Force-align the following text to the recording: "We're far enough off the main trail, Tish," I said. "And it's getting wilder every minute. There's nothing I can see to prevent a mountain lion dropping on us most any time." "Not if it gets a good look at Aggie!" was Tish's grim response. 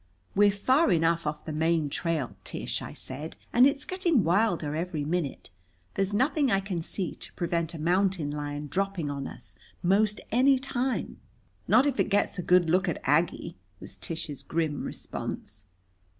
"We're 0.33 0.49
far 0.49 0.91
enough 0.91 1.27
off 1.27 1.45
the 1.45 1.51
main 1.51 1.87
trail, 1.87 2.35
Tish," 2.43 2.81
I 2.81 2.91
said. 2.91 3.37
"And 3.53 3.67
it's 3.67 3.85
getting 3.85 4.23
wilder 4.23 4.75
every 4.75 5.05
minute. 5.05 5.51
There's 5.93 6.11
nothing 6.11 6.49
I 6.49 6.59
can 6.59 6.81
see 6.81 7.13
to 7.17 7.31
prevent 7.33 7.75
a 7.75 7.79
mountain 7.79 8.31
lion 8.31 8.65
dropping 8.65 9.11
on 9.11 9.27
us 9.27 9.59
most 9.83 10.19
any 10.31 10.57
time." 10.57 11.17
"Not 11.67 11.85
if 11.85 11.99
it 11.99 12.09
gets 12.09 12.39
a 12.39 12.41
good 12.41 12.67
look 12.67 12.89
at 12.89 12.99
Aggie!" 13.03 13.57
was 13.79 13.95
Tish's 13.95 14.41
grim 14.41 14.83
response. 14.85 15.67